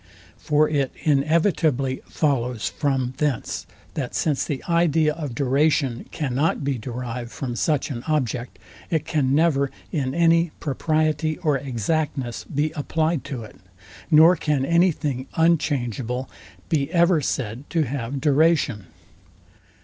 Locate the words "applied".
12.71-13.23